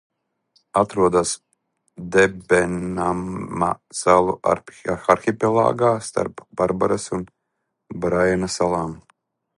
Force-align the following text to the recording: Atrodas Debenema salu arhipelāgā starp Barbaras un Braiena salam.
Atrodas 0.79 1.33
Debenema 2.15 3.69
salu 3.99 4.33
arhipelāgā 5.15 5.93
starp 6.09 6.45
Barbaras 6.63 7.09
un 7.19 7.29
Braiena 8.07 8.51
salam. 8.59 9.01